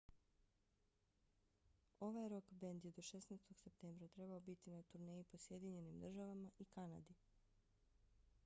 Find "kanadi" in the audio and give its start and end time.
6.65-7.13